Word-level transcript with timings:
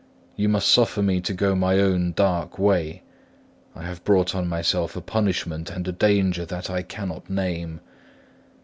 You 0.35 0.49
must 0.49 0.67
suffer 0.71 1.03
me 1.03 1.21
to 1.21 1.31
go 1.31 1.53
my 1.55 1.77
own 1.77 2.13
dark 2.13 2.57
way. 2.57 3.03
I 3.75 3.83
have 3.83 4.03
brought 4.03 4.33
on 4.33 4.47
myself 4.47 4.95
a 4.95 4.99
punishment 5.01 5.69
and 5.69 5.87
a 5.87 5.91
danger 5.91 6.43
that 6.43 6.71
I 6.71 6.81
cannot 6.81 7.29
name. 7.29 7.81